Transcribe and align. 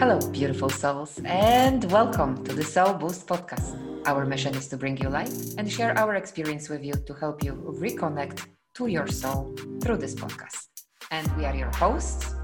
Hello, 0.00 0.18
beautiful 0.30 0.70
souls, 0.70 1.20
and 1.26 1.84
welcome 1.92 2.42
to 2.44 2.54
the 2.54 2.64
Soul 2.64 2.94
Boost 2.94 3.26
podcast. 3.26 3.76
Our 4.06 4.24
mission 4.24 4.54
is 4.54 4.66
to 4.68 4.78
bring 4.78 4.96
you 4.96 5.10
light 5.10 5.30
and 5.58 5.70
share 5.70 5.92
our 5.98 6.14
experience 6.14 6.70
with 6.70 6.82
you 6.82 6.94
to 6.94 7.12
help 7.12 7.44
you 7.44 7.52
reconnect 7.78 8.46
to 8.76 8.86
your 8.86 9.06
soul 9.06 9.54
through 9.82 9.98
this 9.98 10.14
podcast. 10.14 10.68
And 11.10 11.30
we 11.36 11.44
are 11.44 11.54
your 11.54 11.70
hosts. 11.76 12.34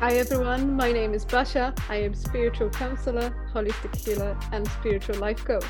Hi 0.00 0.12
everyone, 0.18 0.76
my 0.76 0.92
name 0.92 1.14
is 1.14 1.24
Basha. 1.24 1.72
I 1.88 1.96
am 2.02 2.12
spiritual 2.12 2.68
counselor, 2.68 3.34
holistic 3.54 3.96
healer, 3.96 4.38
and 4.52 4.68
spiritual 4.68 5.16
life 5.16 5.42
coach. 5.42 5.64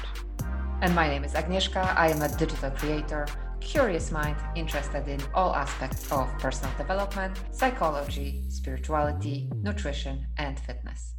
And 0.81 0.93
my 0.97 1.07
name 1.07 1.23
is 1.23 1.35
Agnieszka. 1.35 1.97
I 1.97 2.09
am 2.09 2.23
a 2.23 2.29
digital 2.37 2.73
creator, 2.73 3.25
curious 3.61 4.11
mind, 4.11 4.37
interested 4.57 5.07
in 5.07 5.21
all 5.33 5.55
aspects 5.55 6.11
of 6.11 6.27
personal 6.41 6.77
development, 6.77 7.39
psychology, 7.53 8.43
spirituality, 8.49 9.49
nutrition, 9.63 10.27
and 10.39 10.59
fitness. 10.59 11.13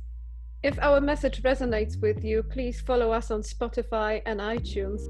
If 0.64 0.80
our 0.80 1.00
message 1.00 1.44
resonates 1.44 2.02
with 2.02 2.24
you, 2.24 2.42
please 2.42 2.82
follow 2.82 3.12
us 3.12 3.30
on 3.30 3.42
Spotify 3.42 4.24
and 4.26 4.40
iTunes. 4.40 5.02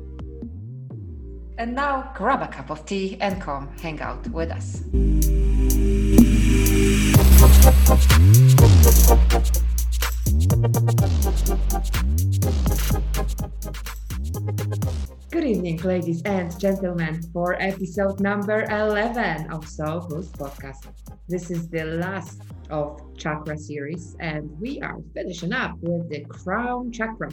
And 1.58 1.74
now 1.74 2.12
grab 2.14 2.42
a 2.42 2.48
cup 2.48 2.70
of 2.70 2.86
tea 2.86 3.18
and 3.22 3.42
come 3.42 3.70
hang 3.78 4.02
out 4.02 4.28
with 4.28 4.52
us. 4.52 4.82
Good 15.32 15.46
evening, 15.46 15.78
ladies 15.78 16.22
and 16.24 16.60
gentlemen, 16.60 17.22
for 17.32 17.56
episode 17.62 18.20
number 18.20 18.64
11 18.64 19.50
of 19.54 19.66
Soul 19.66 20.02
Boost 20.10 20.34
Podcast. 20.38 20.88
This 21.30 21.50
is 21.50 21.70
the 21.70 21.86
last 21.86 22.42
of 22.70 23.02
chakra 23.18 23.58
series, 23.58 24.16
and 24.20 24.50
we 24.60 24.82
are 24.82 24.98
finishing 25.14 25.54
up 25.54 25.78
with 25.82 26.10
the 26.10 26.22
crown 26.26 26.92
chakra. 26.92 27.30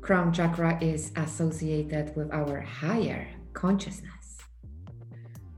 Crown 0.00 0.32
chakra 0.32 0.78
is 0.82 1.12
associated 1.16 2.14
with 2.16 2.32
our 2.32 2.60
higher 2.60 3.28
consciousness. 3.52 4.38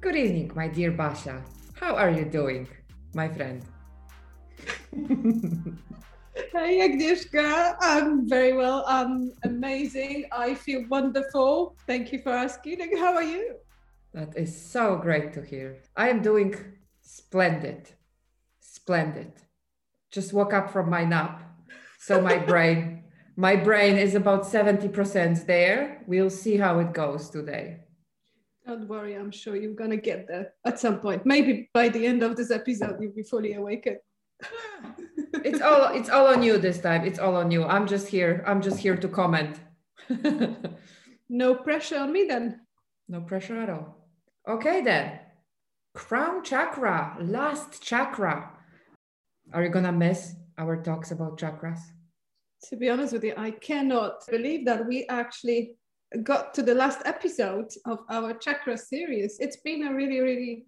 Good 0.00 0.16
evening, 0.16 0.52
my 0.54 0.68
dear 0.68 0.90
Basha. 0.90 1.42
How 1.74 1.94
are 1.96 2.10
you 2.10 2.24
doing, 2.24 2.68
my 3.14 3.28
friend? 3.28 3.64
Hey 6.34 6.80
Agnieszka, 6.80 7.76
I'm 7.80 8.28
very 8.28 8.54
well. 8.54 8.84
I'm 8.86 9.32
amazing. 9.44 10.26
I 10.32 10.54
feel 10.54 10.84
wonderful. 10.88 11.76
Thank 11.86 12.12
you 12.12 12.20
for 12.22 12.30
asking. 12.30 12.80
And 12.80 12.98
how 12.98 13.14
are 13.14 13.22
you? 13.22 13.56
That 14.14 14.36
is 14.36 14.54
so 14.54 14.96
great 14.96 15.32
to 15.34 15.42
hear. 15.42 15.82
I 15.96 16.08
am 16.08 16.22
doing 16.22 16.54
splendid. 17.02 17.88
Splendid. 18.82 19.30
Just 20.10 20.32
woke 20.32 20.52
up 20.52 20.72
from 20.72 20.90
my 20.90 21.04
nap. 21.04 21.40
So 22.00 22.20
my 22.20 22.36
brain, 22.50 23.04
my 23.36 23.54
brain 23.54 23.96
is 23.96 24.16
about 24.16 24.42
70% 24.42 25.46
there. 25.46 26.02
We'll 26.08 26.30
see 26.30 26.56
how 26.56 26.80
it 26.80 26.92
goes 26.92 27.30
today. 27.30 27.78
Don't 28.66 28.88
worry, 28.88 29.14
I'm 29.14 29.30
sure 29.30 29.54
you're 29.54 29.74
gonna 29.74 29.96
get 29.96 30.26
there 30.26 30.54
at 30.64 30.80
some 30.80 30.98
point. 30.98 31.24
Maybe 31.24 31.70
by 31.72 31.90
the 31.90 32.04
end 32.04 32.24
of 32.24 32.34
this 32.34 32.50
episode, 32.50 32.96
you'll 33.00 33.12
be 33.12 33.22
fully 33.22 33.54
awakened. 33.54 33.98
it's 35.44 35.60
all 35.60 35.94
it's 35.94 36.10
all 36.10 36.26
on 36.26 36.42
you 36.42 36.58
this 36.58 36.80
time. 36.80 37.04
It's 37.04 37.20
all 37.20 37.36
on 37.36 37.52
you. 37.52 37.64
I'm 37.64 37.86
just 37.86 38.08
here. 38.08 38.42
I'm 38.46 38.60
just 38.60 38.78
here 38.78 38.96
to 38.96 39.08
comment. 39.08 39.60
no 41.28 41.54
pressure 41.54 41.98
on 41.98 42.12
me 42.12 42.24
then. 42.24 42.60
No 43.08 43.20
pressure 43.20 43.60
at 43.60 43.70
all. 43.70 44.08
Okay 44.48 44.82
then. 44.82 45.20
Crown 45.94 46.42
chakra, 46.42 47.16
last 47.20 47.82
chakra. 47.82 48.51
Are 49.52 49.62
you 49.62 49.70
gonna 49.70 49.92
miss 49.92 50.34
our 50.58 50.82
talks 50.82 51.10
about 51.10 51.38
chakras? 51.38 51.80
To 52.68 52.76
be 52.76 52.88
honest 52.88 53.12
with 53.12 53.24
you, 53.24 53.34
I 53.36 53.50
cannot 53.50 54.24
believe 54.30 54.64
that 54.66 54.86
we 54.86 55.06
actually 55.08 55.76
got 56.22 56.54
to 56.54 56.62
the 56.62 56.74
last 56.74 57.00
episode 57.04 57.70
of 57.86 57.98
our 58.08 58.34
chakra 58.34 58.76
series. 58.78 59.38
It's 59.40 59.56
been 59.56 59.86
a 59.86 59.94
really, 59.94 60.20
really 60.20 60.66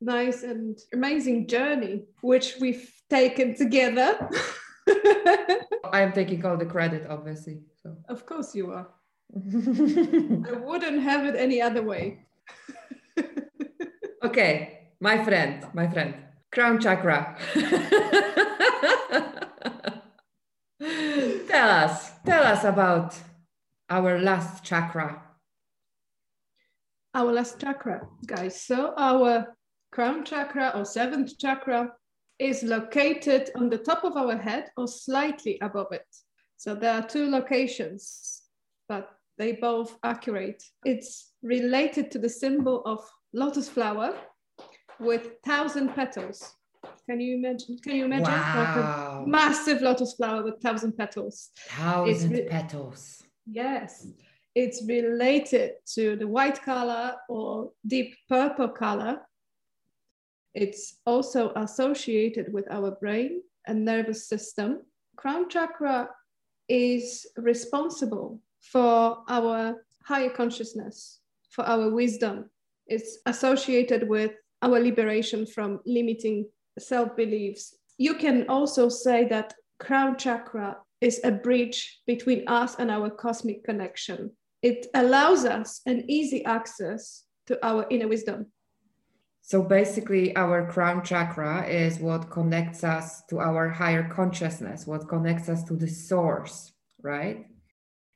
nice 0.00 0.42
and 0.42 0.78
amazing 0.92 1.48
journey, 1.48 2.04
which 2.20 2.56
we've 2.60 2.90
taken 3.10 3.54
together. 3.54 4.28
I 5.84 6.00
am 6.00 6.12
taking 6.12 6.44
all 6.44 6.56
the 6.56 6.66
credit, 6.66 7.06
obviously. 7.08 7.60
So. 7.82 7.96
Of 8.08 8.26
course 8.26 8.54
you 8.54 8.72
are. 8.72 8.88
I 9.36 10.58
wouldn't 10.58 11.02
have 11.02 11.24
it 11.26 11.36
any 11.36 11.60
other 11.60 11.82
way. 11.82 12.26
okay, 14.24 14.90
my 15.00 15.24
friend, 15.24 15.66
my 15.72 15.88
friend, 15.88 16.14
crown 16.52 16.78
chakra. 16.78 17.36
tell 21.48 21.70
us, 21.70 22.10
tell 22.26 22.44
us 22.44 22.64
about 22.64 23.14
our 23.88 24.18
last 24.18 24.62
chakra. 24.62 25.22
Our 27.14 27.32
last 27.32 27.58
chakra, 27.58 28.06
guys. 28.26 28.60
So, 28.60 28.94
our 28.96 29.56
crown 29.90 30.24
chakra 30.24 30.72
or 30.74 30.84
seventh 30.84 31.38
chakra 31.38 31.92
is 32.38 32.62
located 32.62 33.50
on 33.56 33.70
the 33.70 33.78
top 33.78 34.04
of 34.04 34.16
our 34.16 34.36
head 34.36 34.70
or 34.76 34.88
slightly 34.88 35.58
above 35.62 35.92
it. 35.92 36.06
So, 36.58 36.74
there 36.74 36.94
are 36.94 37.06
two 37.06 37.30
locations, 37.30 38.42
but 38.88 39.10
they 39.38 39.52
both 39.52 39.98
accurate. 40.04 40.62
It's 40.84 41.32
related 41.42 42.10
to 42.12 42.18
the 42.18 42.28
symbol 42.28 42.82
of 42.84 43.00
lotus 43.32 43.68
flower 43.68 44.14
with 44.98 45.40
thousand 45.44 45.94
petals. 45.94 46.54
Can 47.08 47.20
you 47.20 47.36
imagine? 47.36 47.78
Can 47.78 47.96
you 47.96 48.04
imagine 48.04 48.32
wow. 48.32 49.18
like 49.18 49.26
a 49.26 49.28
massive 49.28 49.82
lotus 49.82 50.14
flower 50.14 50.42
with 50.42 50.60
thousand 50.60 50.96
petals? 50.96 51.50
Thousand 51.68 52.32
re- 52.32 52.48
petals. 52.48 53.22
Yes, 53.46 54.06
it's 54.54 54.84
related 54.86 55.72
to 55.94 56.16
the 56.16 56.26
white 56.26 56.62
color 56.62 57.14
or 57.28 57.70
deep 57.86 58.14
purple 58.28 58.68
color. 58.68 59.20
It's 60.54 60.98
also 61.06 61.52
associated 61.56 62.52
with 62.52 62.70
our 62.70 62.90
brain 62.92 63.42
and 63.66 63.84
nervous 63.84 64.28
system. 64.28 64.82
Crown 65.16 65.48
chakra 65.48 66.10
is 66.68 67.26
responsible 67.36 68.40
for 68.60 69.18
our 69.28 69.84
higher 70.04 70.30
consciousness, 70.30 71.20
for 71.50 71.64
our 71.64 71.90
wisdom. 71.90 72.50
It's 72.86 73.18
associated 73.26 74.08
with 74.08 74.32
our 74.62 74.80
liberation 74.80 75.46
from 75.46 75.80
limiting 75.84 76.46
self 76.78 77.16
beliefs. 77.16 77.76
You 77.98 78.14
can 78.14 78.48
also 78.48 78.88
say 78.88 79.26
that 79.28 79.54
crown 79.78 80.16
chakra 80.16 80.78
is 81.00 81.20
a 81.24 81.32
bridge 81.32 82.00
between 82.06 82.48
us 82.48 82.76
and 82.76 82.90
our 82.90 83.10
cosmic 83.10 83.64
connection. 83.64 84.30
It 84.62 84.86
allows 84.94 85.44
us 85.44 85.80
an 85.86 86.04
easy 86.08 86.44
access 86.44 87.24
to 87.48 87.58
our 87.66 87.84
inner 87.90 88.08
wisdom. 88.08 88.46
So 89.40 89.60
basically, 89.60 90.34
our 90.36 90.70
crown 90.70 91.02
chakra 91.02 91.66
is 91.66 91.98
what 91.98 92.30
connects 92.30 92.84
us 92.84 93.22
to 93.28 93.40
our 93.40 93.68
higher 93.68 94.08
consciousness, 94.08 94.86
what 94.86 95.08
connects 95.08 95.48
us 95.48 95.64
to 95.64 95.74
the 95.74 95.88
source, 95.88 96.72
right? 97.02 97.46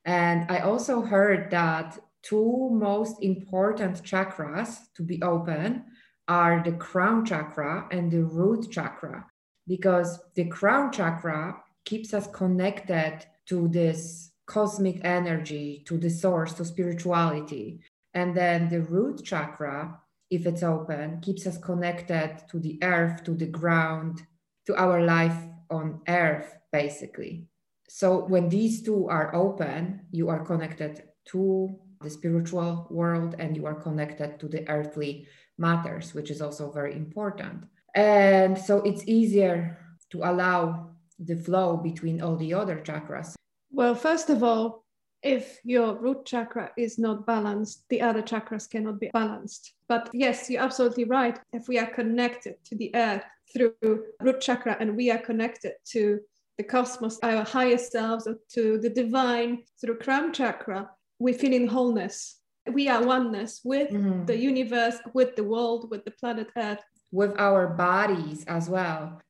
And 0.05 0.49
I 0.49 0.61
also 0.61 1.03
heard 1.03 1.51
that 1.51 1.99
two 2.23 2.71
most 2.71 3.17
important 3.23 4.05
chakras 4.05 4.79
to 4.95 5.03
be 5.03 5.21
open 5.23 5.85
are 6.29 6.63
the 6.65 6.73
crown 6.73 7.25
chakra 7.25 7.87
and 7.91 8.11
the 8.11 8.25
root 8.25 8.71
chakra, 8.71 9.27
because 9.67 10.19
the 10.35 10.45
crown 10.47 10.93
chakra 10.93 11.57
keeps 11.85 12.13
us 12.15 12.27
connected 12.29 13.25
to 13.47 13.69
this 13.69 14.33
cosmic 14.47 15.01
energy, 15.05 15.83
to 15.87 15.99
the 15.99 16.11
source, 16.11 16.53
to 16.55 16.65
spirituality. 16.65 17.81
And 18.15 18.37
then 18.37 18.69
the 18.69 18.81
root 18.83 19.25
chakra, 19.25 20.01
if 20.31 20.47
it's 20.47 20.63
open, 20.63 21.21
keeps 21.21 21.47
us 21.47 21.59
connected 21.59 22.43
to 22.51 22.59
the 22.59 22.79
earth, 22.83 23.25
to 23.25 23.35
the 23.35 23.47
ground, 23.47 24.23
to 24.67 24.75
our 24.77 25.03
life 25.03 25.37
on 25.71 26.01
earth, 26.09 26.57
basically. 26.73 27.47
So 27.89 28.25
when 28.25 28.49
these 28.49 28.83
two 28.83 29.09
are 29.09 29.35
open, 29.35 30.07
you 30.11 30.29
are 30.29 30.45
connected 30.45 31.03
to 31.27 31.79
the 32.01 32.11
spiritual 32.11 32.87
world 32.91 33.37
and 33.39 33.57
you 33.57 33.67
are 33.67 33.75
connected 33.75 34.39
to 34.41 34.49
the 34.49 34.69
earthly 34.69 35.27
matters, 35.59 36.15
which 36.15 36.31
is 36.31 36.41
also 36.41 36.71
very 36.71 36.95
important. 36.95 37.65
And 37.95 38.59
so 38.59 38.79
it's 38.83 39.07
easier 39.07 39.79
to 40.11 40.19
allow 40.19 40.91
the 41.19 41.37
flow 41.37 41.77
between 41.77 42.21
all 42.21 42.37
the 42.37 42.53
other 42.53 42.77
chakras. 42.77 43.35
Well, 43.71 43.95
first 43.95 44.31
of 44.31 44.43
all, 44.43 44.85
if 45.23 45.59
your 45.65 45.95
root 45.95 46.25
chakra 46.25 46.71
is 46.77 46.99
not 46.99 47.27
balanced, 47.27 47.85
the 47.89 48.01
other 48.01 48.23
chakras 48.23 48.69
cannot 48.69 49.01
be 49.01 49.11
balanced. 49.13 49.73
But 49.89 50.11
yes, 50.13 50.49
you're 50.49 50.63
absolutely 50.63 51.05
right. 51.05 51.39
If 51.53 51.69
we 51.69 51.79
are 51.79 51.87
connected 51.87 52.57
to 52.67 52.77
the 52.77 52.95
earth 52.95 53.25
through 53.53 54.05
root 54.21 54.41
chakra 54.41 54.77
and 54.79 54.97
we 54.97 55.11
are 55.11 55.19
connected 55.19 55.73
to 55.93 56.21
the 56.59 56.65
cosmos, 56.65 57.19
our 57.23 57.45
higher 57.45 57.79
selves, 57.79 58.27
or 58.27 58.37
to 58.53 58.79
the 58.79 58.91
divine 58.91 59.63
through 59.81 59.99
crown 59.99 60.33
chakra, 60.33 60.91
we 61.19 61.33
feel 61.33 61.53
in 61.53 61.67
wholeness. 61.67 62.41
We 62.73 62.89
are 62.89 63.05
oneness 63.05 63.61
with 63.65 63.91
mm-hmm. 63.91 64.25
the 64.25 64.37
universe, 64.37 64.97
with 65.15 65.37
the 65.37 65.45
world, 65.45 65.91
with 65.91 66.05
the 66.05 66.11
planet 66.11 66.49
Earth. 66.57 66.83
With 67.13 67.39
our 67.39 67.69
bodies 67.69 68.45
as 68.47 68.69
well. 68.69 69.23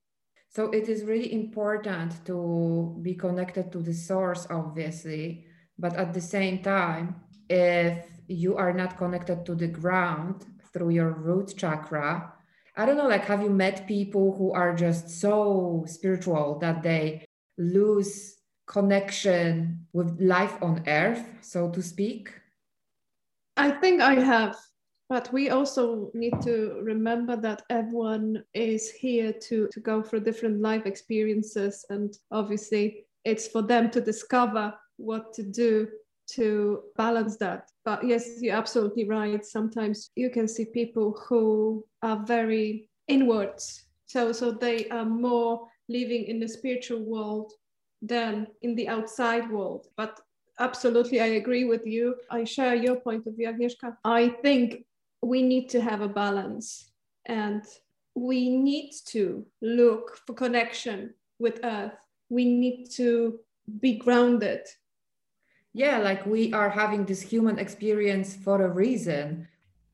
So 0.48 0.70
it 0.70 0.88
is 0.88 1.04
really 1.04 1.32
important 1.34 2.24
to 2.24 2.98
be 3.02 3.14
connected 3.14 3.70
to 3.72 3.78
the 3.78 3.92
source, 3.92 4.46
obviously, 4.48 5.44
but 5.78 5.94
at 5.96 6.14
the 6.14 6.20
same 6.20 6.62
time, 6.62 7.16
if 7.48 8.06
you 8.26 8.56
are 8.56 8.72
not 8.72 8.96
connected 8.96 9.44
to 9.44 9.54
the 9.54 9.68
ground 9.68 10.46
through 10.72 10.90
your 10.90 11.10
root 11.10 11.54
chakra, 11.56 12.32
I 12.74 12.86
don't 12.86 12.96
know, 12.96 13.08
like, 13.08 13.24
have 13.26 13.42
you 13.42 13.50
met 13.50 13.86
people 13.86 14.34
who 14.36 14.52
are 14.52 14.74
just 14.74 15.08
so 15.20 15.84
spiritual 15.86 16.58
that 16.60 16.82
they 16.82 17.26
lose 17.58 18.36
connection 18.66 19.86
with 19.92 20.20
life 20.20 20.56
on 20.62 20.84
earth, 20.86 21.24
so 21.40 21.70
to 21.70 21.82
speak? 21.82 22.32
I 23.56 23.70
think 23.70 24.00
I 24.00 24.14
have. 24.14 24.56
But 25.08 25.32
we 25.32 25.50
also 25.50 26.10
need 26.14 26.34
to 26.42 26.80
remember 26.82 27.36
that 27.36 27.62
everyone 27.70 28.42
is 28.54 28.90
here 28.90 29.32
to, 29.32 29.68
to 29.70 29.80
go 29.80 30.02
through 30.02 30.20
different 30.20 30.60
life 30.60 30.84
experiences. 30.84 31.86
And 31.90 32.16
obviously, 32.32 33.06
it's 33.24 33.46
for 33.46 33.62
them 33.62 33.88
to 33.90 34.00
discover 34.00 34.74
what 34.96 35.32
to 35.34 35.44
do 35.44 35.88
to 36.32 36.82
balance 36.96 37.36
that. 37.36 37.70
But 37.84 38.04
yes, 38.04 38.42
you're 38.42 38.56
absolutely 38.56 39.08
right. 39.08 39.44
Sometimes 39.44 40.10
you 40.16 40.28
can 40.28 40.48
see 40.48 40.64
people 40.64 41.16
who 41.28 41.84
are 42.02 42.24
very 42.26 42.88
inwards. 43.06 43.84
So, 44.06 44.32
so 44.32 44.50
they 44.50 44.88
are 44.88 45.04
more 45.04 45.68
living 45.88 46.24
in 46.24 46.40
the 46.40 46.48
spiritual 46.48 47.04
world 47.04 47.52
than 48.02 48.48
in 48.62 48.74
the 48.74 48.88
outside 48.88 49.50
world. 49.50 49.86
But 49.96 50.20
absolutely, 50.58 51.20
I 51.20 51.26
agree 51.40 51.64
with 51.64 51.86
you. 51.86 52.16
I 52.30 52.44
share 52.44 52.74
your 52.74 52.96
point 52.96 53.26
of 53.26 53.36
view, 53.36 53.48
Agnieszka. 53.48 53.96
I 54.04 54.28
think 54.28 54.84
we 55.22 55.42
need 55.42 55.68
to 55.70 55.80
have 55.80 56.00
a 56.00 56.08
balance 56.08 56.90
and 57.26 57.62
we 58.14 58.48
need 58.48 58.92
to 59.06 59.44
look 59.60 60.16
for 60.26 60.34
connection 60.34 61.12
with 61.38 61.60
earth 61.64 61.92
we 62.28 62.44
need 62.44 62.86
to 62.90 63.38
be 63.80 63.96
grounded 63.96 64.60
yeah 65.72 65.98
like 65.98 66.24
we 66.26 66.52
are 66.52 66.70
having 66.70 67.04
this 67.04 67.20
human 67.20 67.58
experience 67.58 68.34
for 68.36 68.62
a 68.62 68.70
reason 68.70 69.46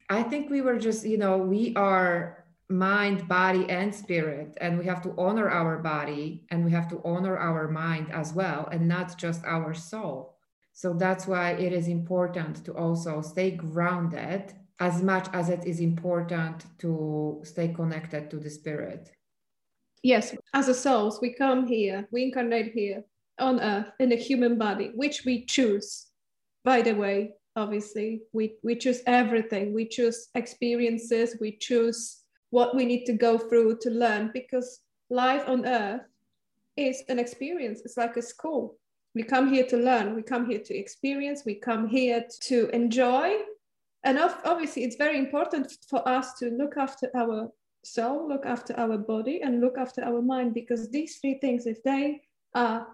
i 0.08 0.23
think 0.23 0.50
we 0.50 0.61
were 0.61 0.79
just 0.79 1.05
you 1.06 1.19
know 1.19 1.37
we 1.38 1.75
are 1.75 2.44
mind 2.69 3.26
body 3.29 3.69
and 3.69 3.94
spirit 3.94 4.56
and 4.61 4.79
we 4.79 4.87
have 4.87 5.03
to 5.03 5.15
honor 5.19 5.50
our 5.50 5.79
body 5.79 6.44
and 6.50 6.65
we 6.65 6.70
have 6.70 6.88
to 6.88 7.00
honor 7.05 7.37
our 7.37 7.69
mind 7.69 8.11
as 8.12 8.32
well 8.32 8.69
and 8.73 8.87
not 8.87 9.19
just 9.19 9.44
our 9.44 9.75
soul 9.75 10.31
so 10.73 10.95
that's 10.95 11.27
why 11.27 11.53
it 11.53 11.73
is 11.73 11.89
important 11.89 12.65
to 12.65 12.73
also 12.73 13.21
stay 13.21 13.51
grounded 13.51 14.55
as 14.81 15.03
much 15.03 15.29
as 15.33 15.49
it 15.49 15.65
is 15.65 15.81
important 15.81 16.65
to 16.79 17.41
stay 17.45 17.69
connected 17.69 18.31
to 18.31 18.39
the 18.39 18.51
spirit. 18.51 19.11
Yes, 20.03 20.35
as 20.55 20.69
a 20.69 20.75
souls, 20.75 21.21
we 21.23 21.35
come 21.35 21.67
here, 21.67 22.09
we 22.11 22.25
incarnate 22.25 22.73
here 22.73 23.05
on 23.39 23.61
earth 23.61 23.87
in 24.01 24.11
a 24.13 24.17
human 24.17 24.59
body, 24.59 24.91
which 24.95 25.25
we 25.25 25.45
choose. 25.45 26.09
By 26.65 26.83
the 26.83 26.95
way, 26.95 27.35
obviously, 27.55 28.23
we, 28.33 28.57
we 28.65 28.75
choose 28.75 29.03
everything. 29.07 29.73
We 29.73 29.87
choose 29.87 30.29
experiences, 30.35 31.37
we 31.41 31.57
choose 31.59 32.23
what 32.51 32.75
we 32.75 32.85
need 32.85 33.05
to 33.05 33.13
go 33.13 33.39
through 33.39 33.79
to 33.79 33.91
learn 33.91 34.31
because 34.35 34.81
life 35.11 35.45
on 35.47 35.65
earth 35.67 36.03
is 36.77 37.03
an 37.09 37.19
experience. 37.19 37.83
It's 37.85 37.97
like 37.97 38.17
a 38.17 38.23
school. 38.23 38.79
We 39.14 39.23
come 39.23 39.53
here 39.53 39.67
to 39.67 39.76
learn, 39.76 40.14
we 40.14 40.23
come 40.23 40.49
here 40.49 40.61
to 40.61 40.76
experience, 40.76 41.43
we 41.44 41.55
come 41.56 41.87
here 41.87 42.25
to 42.43 42.69
enjoy. 42.70 43.37
And 44.05 44.19
obviously 44.44 44.85
it's 44.85 44.97
very 44.97 45.19
important 45.19 45.76
for 45.88 46.06
us 46.09 46.35
to 46.35 46.50
look 46.50 46.76
after 46.76 47.11
our 47.14 47.50
soul 47.85 48.29
look 48.29 48.47
after 48.47 48.79
our 48.79 48.97
body 48.97 49.43
and 49.43 49.61
look 49.61 49.76
after 49.76 50.05
our 50.05 50.23
mind 50.23 50.55
because 50.55 50.88
these 50.91 51.19
three 51.19 51.38
things 51.41 51.67
if 51.67 51.82
they 51.82 52.20
are 52.55 52.87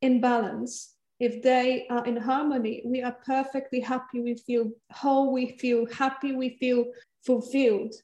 in 0.00 0.20
balance 0.20 0.96
if 1.22 1.40
they 1.42 1.86
are 1.88 2.04
in 2.04 2.16
harmony 2.16 2.82
we 2.84 3.00
are 3.00 3.16
perfectly 3.24 3.78
happy. 3.78 4.20
We 4.20 4.34
feel 4.34 4.72
whole. 4.90 5.32
We 5.32 5.56
feel 5.56 5.86
happy. 5.86 6.32
We 6.32 6.56
feel 6.58 6.86
fulfilled 7.24 7.94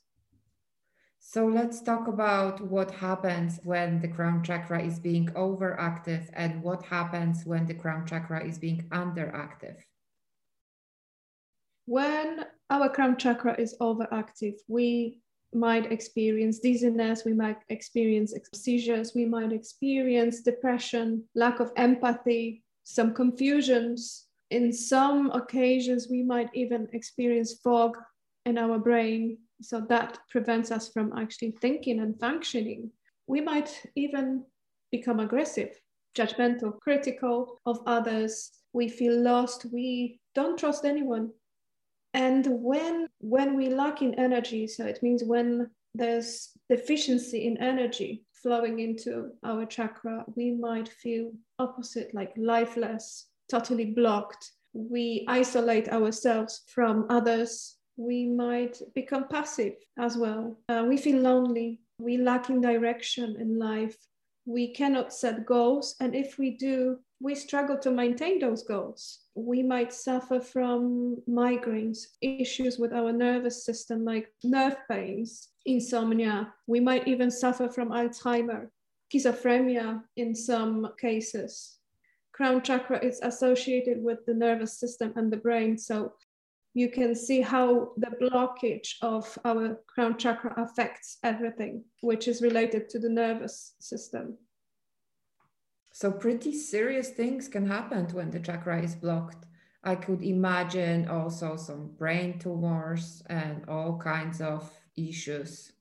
so 1.20 1.46
let's 1.46 1.80
talk 1.80 2.08
about 2.08 2.60
what 2.60 2.90
happens 2.90 3.60
when 3.64 4.00
the 4.00 4.08
crown 4.08 4.42
chakra 4.42 4.82
is 4.82 4.98
being 4.98 5.26
overactive 5.28 6.28
and 6.32 6.62
what 6.62 6.84
happens 6.84 7.44
when 7.44 7.66
the 7.66 7.74
crown 7.74 8.06
chakra 8.06 8.44
is 8.44 8.58
being 8.58 8.82
underactive 8.90 9.76
when 11.88 12.44
our 12.68 12.90
crown 12.90 13.16
chakra 13.16 13.58
is 13.58 13.74
overactive, 13.80 14.56
we 14.68 15.22
might 15.54 15.90
experience 15.90 16.58
dizziness, 16.58 17.24
we 17.24 17.32
might 17.32 17.56
experience 17.70 18.34
seizures, 18.54 19.14
we 19.14 19.24
might 19.24 19.52
experience 19.54 20.42
depression, 20.42 21.24
lack 21.34 21.60
of 21.60 21.72
empathy, 21.76 22.62
some 22.84 23.14
confusions. 23.14 24.26
In 24.50 24.70
some 24.70 25.30
occasions, 25.30 26.08
we 26.10 26.22
might 26.22 26.50
even 26.52 26.88
experience 26.92 27.54
fog 27.54 27.96
in 28.44 28.58
our 28.58 28.78
brain. 28.78 29.38
So 29.60 29.80
that 29.88 30.18
prevents 30.30 30.70
us 30.70 30.88
from 30.88 31.12
actually 31.16 31.52
thinking 31.60 32.00
and 32.00 32.18
functioning. 32.18 32.90
We 33.26 33.40
might 33.40 33.82
even 33.96 34.44
become 34.90 35.20
aggressive, 35.20 35.78
judgmental, 36.16 36.78
critical 36.80 37.60
of 37.66 37.80
others. 37.86 38.50
We 38.72 38.88
feel 38.88 39.20
lost. 39.20 39.66
We 39.72 40.20
don't 40.34 40.58
trust 40.58 40.84
anyone 40.84 41.32
and 42.14 42.46
when 42.48 43.08
when 43.20 43.56
we 43.56 43.68
lack 43.68 44.02
in 44.02 44.14
energy 44.14 44.66
so 44.66 44.84
it 44.84 45.02
means 45.02 45.22
when 45.24 45.68
there's 45.94 46.50
deficiency 46.70 47.46
in 47.46 47.56
energy 47.58 48.24
flowing 48.32 48.78
into 48.80 49.30
our 49.44 49.66
chakra 49.66 50.24
we 50.36 50.52
might 50.52 50.88
feel 50.88 51.32
opposite 51.58 52.14
like 52.14 52.32
lifeless 52.36 53.26
totally 53.50 53.86
blocked 53.86 54.52
we 54.72 55.24
isolate 55.28 55.88
ourselves 55.88 56.62
from 56.66 57.06
others 57.10 57.77
we 57.98 58.26
might 58.26 58.80
become 58.94 59.28
passive 59.28 59.74
as 59.98 60.16
well 60.16 60.56
uh, 60.70 60.84
we 60.88 60.96
feel 60.96 61.20
lonely 61.20 61.80
we 62.00 62.16
lack 62.16 62.48
in 62.48 62.60
direction 62.60 63.36
in 63.38 63.58
life 63.58 63.96
we 64.46 64.72
cannot 64.72 65.12
set 65.12 65.44
goals 65.44 65.94
and 66.00 66.14
if 66.14 66.38
we 66.38 66.56
do 66.56 66.98
we 67.20 67.34
struggle 67.34 67.76
to 67.78 67.90
maintain 67.90 68.38
those 68.38 68.62
goals. 68.62 69.20
We 69.34 69.62
might 69.62 69.92
suffer 69.92 70.40
from 70.40 71.16
migraines, 71.28 72.06
issues 72.22 72.78
with 72.78 72.92
our 72.92 73.12
nervous 73.12 73.64
system, 73.64 74.04
like 74.04 74.32
nerve 74.44 74.76
pains, 74.88 75.48
insomnia. 75.66 76.54
We 76.66 76.80
might 76.80 77.08
even 77.08 77.30
suffer 77.30 77.68
from 77.68 77.90
Alzheimer, 77.90 78.68
schizophrenia 79.12 80.02
in 80.16 80.34
some 80.34 80.92
cases. 81.00 81.78
Crown 82.32 82.62
chakra 82.62 83.04
is 83.04 83.18
associated 83.22 84.00
with 84.00 84.24
the 84.26 84.34
nervous 84.34 84.78
system 84.78 85.12
and 85.16 85.32
the 85.32 85.38
brain. 85.38 85.76
So 85.76 86.12
you 86.78 86.88
can 86.88 87.12
see 87.12 87.40
how 87.40 87.90
the 87.96 88.12
blockage 88.22 88.90
of 89.02 89.36
our 89.44 89.80
crown 89.88 90.16
chakra 90.16 90.54
affects 90.56 91.18
everything, 91.24 91.82
which 92.02 92.28
is 92.28 92.40
related 92.40 92.88
to 92.88 93.00
the 93.00 93.08
nervous 93.08 93.74
system. 93.80 94.38
So 95.92 96.12
pretty 96.12 96.52
serious 96.52 97.10
things 97.10 97.48
can 97.48 97.66
happen 97.66 98.06
when 98.12 98.30
the 98.30 98.38
chakra 98.38 98.80
is 98.80 98.94
blocked. 98.94 99.44
I 99.82 99.96
could 99.96 100.22
imagine 100.22 101.08
also 101.08 101.56
some 101.56 101.88
brain 101.98 102.38
tumors 102.38 103.24
and 103.26 103.68
all 103.68 103.98
kinds 103.98 104.40
of 104.40 104.70
issues. 104.96 105.72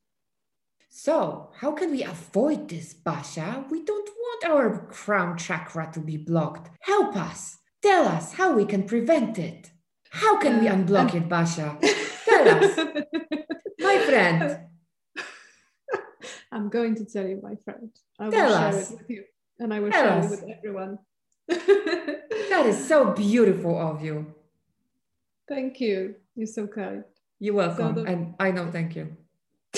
So, 0.90 1.50
how 1.54 1.72
can 1.72 1.92
we 1.92 2.02
avoid 2.02 2.68
this, 2.68 2.92
Basha? 2.92 3.64
We 3.70 3.84
don't 3.84 4.10
want 4.24 4.44
our 4.46 4.86
crown 4.86 5.36
chakra 5.36 5.90
to 5.92 6.00
be 6.00 6.16
blocked. 6.16 6.70
Help 6.80 7.16
us. 7.16 7.58
Tell 7.82 8.08
us 8.08 8.32
how 8.32 8.52
we 8.52 8.64
can 8.64 8.82
prevent 8.82 9.38
it. 9.38 9.70
How 10.10 10.38
can 10.38 10.60
we 10.60 10.68
uh, 10.68 10.76
unblock 10.76 11.14
it, 11.14 11.28
Basha? 11.28 11.78
Tell 12.24 12.48
us. 12.48 12.76
my 13.80 13.98
friend. 13.98 14.60
I'm 16.50 16.68
going 16.68 16.94
to 16.96 17.04
tell 17.04 17.26
you, 17.26 17.40
my 17.42 17.56
friend. 17.64 17.90
I 18.18 18.30
tell 18.30 18.54
us. 18.54 18.90
with 18.90 19.10
you 19.10 19.24
and 19.58 19.74
I 19.74 19.80
will 19.80 19.90
Tell 19.90 20.02
share 20.02 20.18
us. 20.18 20.24
it 20.24 20.30
with 20.30 20.56
everyone. 20.56 20.98
that 21.48 22.64
is 22.66 22.86
so 22.86 23.12
beautiful 23.12 23.78
of 23.78 24.02
you. 24.02 24.34
Thank 25.48 25.80
you. 25.80 26.16
You're 26.34 26.46
so 26.46 26.66
kind. 26.66 27.04
You're 27.40 27.54
welcome. 27.54 27.94
So 27.94 28.02
the... 28.02 28.10
And 28.10 28.34
I 28.38 28.50
know, 28.50 28.70
thank 28.70 28.96
you. 28.96 29.16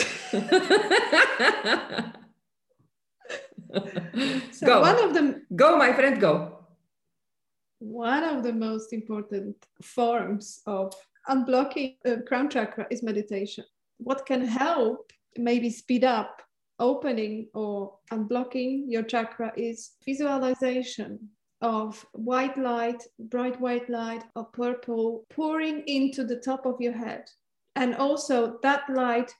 so 4.52 4.66
go. 4.66 4.80
one 4.80 5.02
of 5.02 5.14
them 5.14 5.46
go 5.54 5.76
my 5.76 5.92
friend 5.92 6.20
go 6.20 6.49
one 7.80 8.22
of 8.22 8.42
the 8.42 8.52
most 8.52 8.92
important 8.92 9.56
forms 9.82 10.60
of 10.66 10.94
unblocking 11.28 11.96
the 12.04 12.22
crown 12.28 12.48
chakra 12.48 12.86
is 12.90 13.02
meditation 13.02 13.64
what 13.98 14.24
can 14.26 14.44
help 14.44 15.12
maybe 15.36 15.70
speed 15.70 16.04
up 16.04 16.42
opening 16.78 17.46
or 17.54 17.94
unblocking 18.10 18.84
your 18.86 19.02
chakra 19.02 19.52
is 19.56 19.92
visualization 20.04 21.18
of 21.60 22.04
white 22.12 22.56
light, 22.56 23.02
bright 23.18 23.60
white 23.60 23.88
light 23.90 24.24
or 24.34 24.44
purple 24.46 25.26
pouring 25.28 25.82
into 25.86 26.24
the 26.24 26.36
top 26.36 26.64
of 26.64 26.80
your 26.80 26.94
head. 26.94 27.28
And 27.76 27.94
also 27.96 28.58
that 28.62 28.88
light 28.88 29.30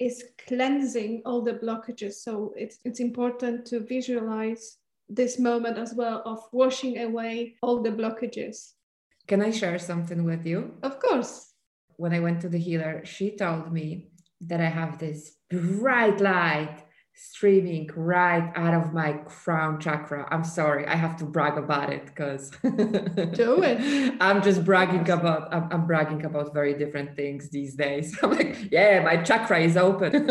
is 0.00 0.24
cleansing 0.48 1.22
all 1.24 1.42
the 1.42 1.54
blockages. 1.54 2.14
So 2.14 2.52
it's 2.56 2.78
it's 2.84 3.00
important 3.00 3.66
to 3.66 3.80
visualize 3.80 4.78
this 5.10 5.38
moment 5.38 5.76
as 5.76 5.92
well 5.94 6.22
of 6.24 6.40
washing 6.52 6.98
away 6.98 7.56
all 7.62 7.82
the 7.82 7.90
blockages. 7.90 8.72
Can 9.26 9.42
I 9.42 9.50
share 9.50 9.78
something 9.78 10.24
with 10.24 10.46
you? 10.46 10.74
Of 10.82 11.00
course. 11.00 11.52
When 11.96 12.12
I 12.12 12.20
went 12.20 12.40
to 12.42 12.48
the 12.48 12.58
healer, 12.58 13.04
she 13.04 13.36
told 13.36 13.72
me 13.72 14.08
that 14.40 14.60
I 14.60 14.68
have 14.68 14.98
this 14.98 15.36
bright 15.50 16.20
light 16.20 16.84
streaming 17.22 17.88
right 17.94 18.50
out 18.54 18.72
of 18.72 18.94
my 18.94 19.12
crown 19.12 19.78
chakra. 19.78 20.26
I'm 20.30 20.42
sorry, 20.42 20.86
I 20.86 20.96
have 20.96 21.18
to 21.18 21.24
brag 21.24 21.58
about 21.58 21.92
it 21.92 22.06
because 22.06 22.50
do 22.62 23.62
it. 23.62 24.14
I'm 24.20 24.42
just 24.42 24.64
bragging 24.64 25.08
about 25.10 25.52
I'm, 25.52 25.68
I'm, 25.70 25.86
bragging 25.86 26.24
about 26.24 26.54
very 26.54 26.72
different 26.74 27.14
things 27.16 27.50
these 27.50 27.74
days. 27.74 28.18
I'm 28.22 28.30
like, 28.32 28.72
yeah, 28.72 29.02
my 29.02 29.18
chakra 29.18 29.60
is 29.60 29.76
open. 29.76 30.30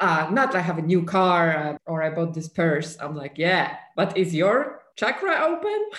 uh, 0.00 0.28
not 0.30 0.54
I 0.54 0.60
have 0.60 0.78
a 0.78 0.82
new 0.82 1.04
car 1.04 1.56
uh, 1.56 1.76
or 1.84 2.02
I 2.02 2.08
bought 2.08 2.32
this 2.32 2.48
purse. 2.48 2.96
I'm 3.00 3.14
like, 3.14 3.36
yeah, 3.36 3.76
but 3.96 4.16
is 4.16 4.34
your 4.34 4.80
chakra 4.96 5.34
open? 5.52 5.90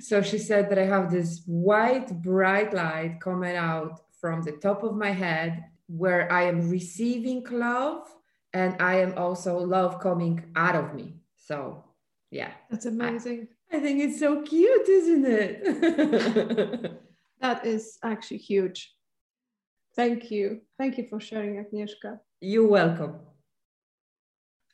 so 0.00 0.22
she 0.22 0.38
said 0.38 0.70
that 0.70 0.78
I 0.78 0.86
have 0.86 1.10
this 1.10 1.42
white 1.46 2.22
bright 2.22 2.72
light 2.72 3.18
coming 3.20 3.56
out 3.56 4.00
from 4.24 4.40
the 4.40 4.52
top 4.52 4.82
of 4.82 4.96
my 4.96 5.10
head 5.10 5.64
where 5.86 6.32
I 6.32 6.44
am 6.44 6.70
receiving 6.70 7.44
love 7.50 8.08
and 8.54 8.74
I 8.80 8.94
am 9.00 9.12
also 9.18 9.58
love 9.58 10.00
coming 10.00 10.42
out 10.56 10.74
of 10.74 10.94
me. 10.94 11.16
So, 11.36 11.84
yeah. 12.30 12.52
That's 12.70 12.86
amazing. 12.86 13.48
I, 13.70 13.76
I 13.76 13.80
think 13.80 14.00
it's 14.00 14.18
so 14.18 14.40
cute, 14.40 14.88
isn't 14.88 15.26
it? 15.26 17.00
that 17.42 17.66
is 17.66 17.98
actually 18.02 18.38
huge. 18.38 18.94
Thank 19.94 20.30
you. 20.30 20.62
Thank 20.78 20.96
you 20.96 21.06
for 21.10 21.20
sharing, 21.20 21.62
Agnieszka. 21.62 22.18
You're 22.40 22.66
welcome. 22.80 23.16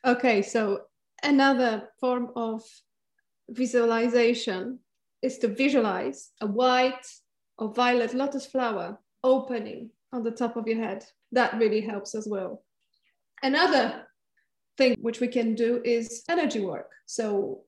Okay, 0.05 0.43
so 0.43 0.83
another 1.23 1.89
form 1.99 2.31
of 2.37 2.63
visualization 3.49 4.79
is 5.21 5.39
to 5.39 5.49
visualize 5.49 6.29
a 6.39 6.47
white 6.47 7.05
or 7.57 7.73
violet 7.73 8.13
lotus 8.13 8.45
flower 8.45 8.97
opening 9.23 9.89
on 10.13 10.23
the 10.23 10.31
top 10.31 10.57
of 10.57 10.67
your 10.67 10.77
head. 10.77 11.05
That 11.31 11.57
really 11.57 11.81
helps 11.81 12.15
as 12.15 12.27
well. 12.27 12.63
Another 13.43 14.07
thing 14.77 14.95
which 14.99 15.19
we 15.19 15.27
can 15.27 15.55
do 15.55 15.81
is 15.83 16.23
energy 16.29 16.59
work. 16.59 16.89
So, 17.05 17.63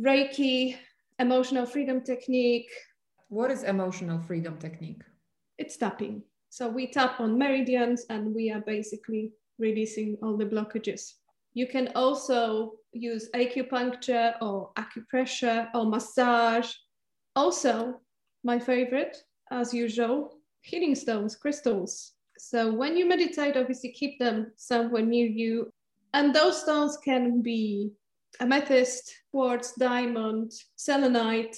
Reiki, 0.00 0.76
emotional 1.18 1.66
freedom 1.66 2.02
technique. 2.02 2.70
What 3.28 3.50
is 3.50 3.62
emotional 3.62 4.20
freedom 4.20 4.56
technique? 4.58 5.02
It's 5.58 5.76
tapping. 5.76 6.22
So, 6.48 6.68
we 6.68 6.90
tap 6.90 7.20
on 7.20 7.38
meridians 7.38 8.06
and 8.08 8.34
we 8.34 8.50
are 8.50 8.60
basically 8.60 9.32
releasing 9.58 10.16
all 10.22 10.36
the 10.36 10.46
blockages. 10.46 11.14
You 11.54 11.66
can 11.66 11.90
also 11.94 12.72
use 12.92 13.28
acupuncture 13.34 14.34
or 14.40 14.70
acupressure 14.76 15.68
or 15.74 15.84
massage. 15.86 16.72
Also, 17.36 18.00
my 18.44 18.58
favorite, 18.58 19.16
as 19.50 19.74
usual, 19.74 20.39
healing 20.62 20.94
stones, 20.94 21.36
crystals. 21.36 22.12
So 22.38 22.72
when 22.72 22.96
you 22.96 23.06
meditate, 23.06 23.56
obviously 23.56 23.92
keep 23.92 24.18
them 24.18 24.52
somewhere 24.56 25.04
near 25.04 25.26
you. 25.26 25.72
And 26.14 26.34
those 26.34 26.60
stones 26.60 26.96
can 26.96 27.42
be 27.42 27.92
amethyst, 28.40 29.14
quartz, 29.30 29.74
diamond, 29.74 30.52
selenite. 30.76 31.56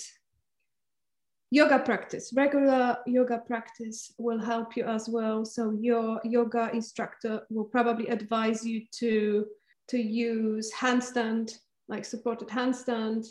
Yoga 1.51 1.79
practice, 1.79 2.33
regular 2.35 2.97
yoga 3.07 3.39
practice 3.47 4.15
will 4.17 4.39
help 4.39 4.75
you 4.75 4.85
as 4.85 5.07
well. 5.09 5.45
So 5.45 5.77
your 5.79 6.19
yoga 6.25 6.71
instructor 6.73 7.43
will 7.51 7.65
probably 7.65 8.09
advise 8.09 8.67
you 8.67 8.87
to, 8.93 9.47
to 9.89 9.99
use 9.99 10.73
handstand, 10.73 11.53
like 11.89 12.07
supported 12.07 12.49
handstand 12.49 13.27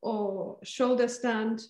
or 0.00 0.56
shoulder 0.62 1.06
stand 1.06 1.64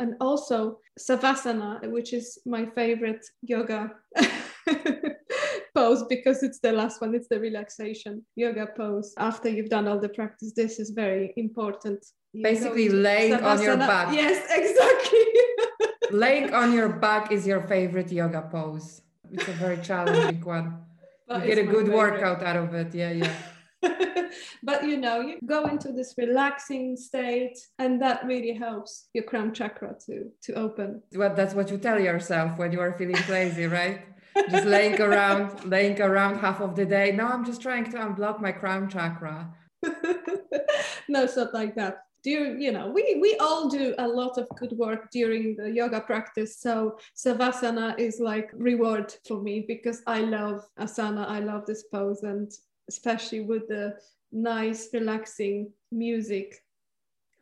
and 0.00 0.14
also 0.20 0.78
savasana, 0.98 1.90
which 1.90 2.12
is 2.12 2.38
my 2.46 2.66
favorite 2.66 3.24
yoga 3.42 3.92
pose 5.74 6.04
because 6.08 6.42
it's 6.42 6.58
the 6.60 6.72
last 6.72 7.00
one, 7.00 7.14
it's 7.14 7.28
the 7.28 7.38
relaxation 7.40 8.24
yoga 8.34 8.66
pose. 8.76 9.14
After 9.18 9.48
you've 9.48 9.68
done 9.68 9.86
all 9.88 9.98
the 10.00 10.08
practice, 10.08 10.52
this 10.54 10.78
is 10.78 10.90
very 10.90 11.32
important. 11.36 12.04
You 12.32 12.42
Basically, 12.42 12.88
laying 12.88 13.34
savasana. 13.34 13.58
on 13.58 13.62
your 13.62 13.76
back. 13.76 14.14
Yes, 14.14 14.38
exactly. 14.60 15.24
laying 16.10 16.52
on 16.54 16.72
your 16.72 16.88
back 16.90 17.32
is 17.32 17.46
your 17.46 17.62
favorite 17.62 18.10
yoga 18.12 18.42
pose. 18.50 19.02
It's 19.32 19.48
a 19.48 19.52
very 19.52 19.78
challenging 19.78 20.40
one. 20.42 20.68
But 21.28 21.42
you 21.42 21.46
get 21.54 21.58
a 21.58 21.64
good 21.64 21.86
favorite. 21.86 21.96
workout 21.96 22.42
out 22.44 22.56
of 22.56 22.72
it. 22.74 22.94
Yeah, 22.94 23.10
yeah. 23.10 23.32
but 24.62 24.84
you 24.84 24.96
know, 24.96 25.20
you 25.20 25.38
go 25.44 25.66
into 25.66 25.92
this 25.92 26.14
relaxing 26.16 26.96
state, 26.96 27.58
and 27.78 28.00
that 28.02 28.24
really 28.24 28.54
helps 28.54 29.08
your 29.14 29.24
crown 29.24 29.52
chakra 29.52 29.94
to 30.06 30.30
to 30.42 30.54
open. 30.54 31.02
Well, 31.14 31.34
that's 31.34 31.54
what 31.54 31.70
you 31.70 31.78
tell 31.78 32.00
yourself 32.00 32.58
when 32.58 32.72
you 32.72 32.80
are 32.80 32.92
feeling 32.98 33.22
lazy, 33.28 33.66
right? 33.66 34.00
just 34.50 34.66
laying 34.66 35.00
around, 35.00 35.64
laying 35.70 36.00
around 36.00 36.38
half 36.38 36.60
of 36.60 36.76
the 36.76 36.84
day. 36.84 37.12
No, 37.12 37.26
I'm 37.26 37.44
just 37.44 37.62
trying 37.62 37.84
to 37.90 37.98
unblock 37.98 38.40
my 38.40 38.52
crown 38.52 38.88
chakra. 38.88 39.52
no, 41.08 41.24
it's 41.24 41.36
not 41.36 41.54
like 41.54 41.74
that. 41.76 42.02
Do 42.22 42.30
you, 42.30 42.56
you 42.58 42.72
know, 42.72 42.88
we 42.88 43.18
we 43.20 43.36
all 43.36 43.68
do 43.68 43.94
a 43.98 44.08
lot 44.08 44.36
of 44.36 44.48
good 44.58 44.72
work 44.72 45.10
during 45.12 45.54
the 45.56 45.70
yoga 45.70 46.00
practice. 46.00 46.58
So 46.58 46.98
savasana 47.16 47.98
is 47.98 48.18
like 48.18 48.50
reward 48.54 49.14
for 49.28 49.40
me 49.40 49.64
because 49.66 50.02
I 50.06 50.20
love 50.20 50.66
asana. 50.78 51.28
I 51.28 51.38
love 51.38 51.66
this 51.66 51.84
pose, 51.84 52.24
and 52.24 52.50
especially 52.88 53.40
with 53.40 53.68
the 53.68 53.96
nice, 54.32 54.88
relaxing 54.92 55.72
music. 55.90 56.62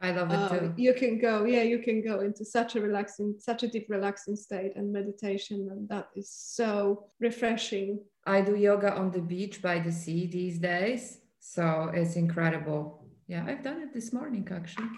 I 0.01 0.11
love 0.11 0.31
it 0.31 0.59
too. 0.59 0.67
Um, 0.67 0.75
you 0.77 0.93
can 0.93 1.19
go, 1.19 1.45
yeah, 1.45 1.63
you 1.63 1.79
can 1.79 2.03
go 2.03 2.21
into 2.21 2.45
such 2.45 2.77
a 2.77 2.81
relaxing, 2.81 3.37
such 3.39 3.63
a 3.63 3.69
deep, 3.69 3.87
relaxing 3.89 4.37
state 4.37 4.73
and 4.77 4.93
meditation, 4.93 5.69
and 5.71 5.89
that 5.89 6.09
is 6.15 6.31
so 6.31 7.07
refreshing. 7.21 8.01
I 8.27 8.41
do 8.43 8.57
yoga 8.57 8.93
on 8.95 9.11
the 9.11 9.21
beach 9.21 9.63
by 9.63 9.79
the 9.79 9.93
sea 9.93 10.27
these 10.27 10.59
days, 10.59 11.21
so 11.39 11.91
it's 11.95 12.17
incredible. 12.17 13.07
Yeah, 13.29 13.45
I've 13.47 13.63
done 13.63 13.81
it 13.81 13.95
this 13.95 14.13
morning 14.13 14.47
actually. 14.51 14.89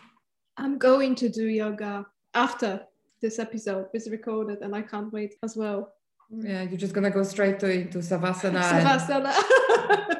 I'm 0.56 0.78
going 0.78 1.14
to 1.16 1.28
do 1.28 1.46
yoga 1.46 2.06
after 2.34 2.80
this 3.22 3.38
episode 3.38 3.86
is 3.94 4.10
recorded, 4.10 4.58
and 4.62 4.74
I 4.74 4.82
can't 4.82 5.12
wait 5.12 5.34
as 5.42 5.56
well. 5.56 5.92
Yeah, 6.30 6.62
you're 6.62 6.78
just 6.78 6.94
gonna 6.94 7.10
go 7.10 7.22
straight 7.22 7.60
to 7.60 7.70
into 7.70 7.98
savasana. 7.98 8.62
Savasana. 8.82 10.12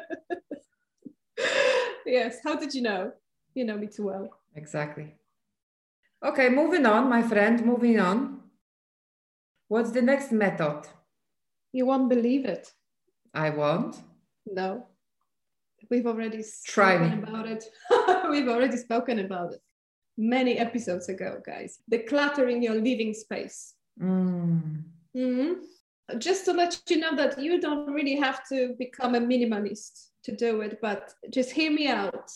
yes. 2.07 2.39
How 2.43 2.55
did 2.55 2.73
you 2.73 2.81
know? 2.81 3.11
You 3.53 3.65
know 3.65 3.77
me 3.77 3.87
too 3.87 4.05
well. 4.05 4.29
Exactly. 4.55 5.15
Okay, 6.23 6.49
moving 6.49 6.85
on, 6.85 7.09
my 7.09 7.21
friend, 7.21 7.63
moving 7.63 7.99
on. 7.99 8.39
What's 9.67 9.91
the 9.91 10.01
next 10.01 10.31
method? 10.31 10.87
You 11.71 11.85
won't 11.85 12.09
believe 12.09 12.45
it. 12.45 12.71
I 13.33 13.49
won't. 13.51 13.97
No. 14.45 14.87
We've 15.91 16.07
already 16.07 16.41
spoken 16.41 17.23
about 17.23 17.47
it. 17.47 17.63
We've 18.29 18.47
already 18.47 18.77
spoken 18.77 19.19
about 19.19 19.53
it 19.53 19.61
many 20.17 20.57
episodes 20.57 21.07
ago, 21.09 21.41
guys. 21.45 21.79
The 21.87 21.99
clutter 21.99 22.47
in 22.47 22.63
your 22.63 22.75
living 22.75 23.13
space. 23.13 23.75
Mm. 24.01 24.83
Mm-hmm. 25.15 26.17
Just 26.17 26.45
to 26.45 26.53
let 26.53 26.81
you 26.89 26.97
know 26.97 27.15
that 27.15 27.39
you 27.39 27.59
don't 27.59 27.93
really 27.93 28.15
have 28.15 28.47
to 28.47 28.75
become 28.79 29.15
a 29.15 29.19
minimalist 29.19 30.07
to 30.27 30.35
do 30.35 30.61
it, 30.61 30.79
but 30.81 31.13
just 31.29 31.51
hear 31.51 31.71
me 31.71 31.87
out. 31.87 32.29